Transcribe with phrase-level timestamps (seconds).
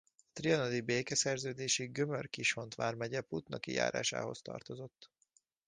[0.23, 5.11] A trianoni békeszerződésig Gömör-Kishont vármegye Putnoki járásához tartozott.